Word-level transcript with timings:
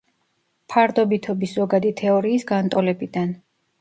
ფარდობითობის 0.73 1.53
ზოგადი 1.59 1.93
თეორიის 2.01 2.47
განტოლებიდან. 2.53 3.37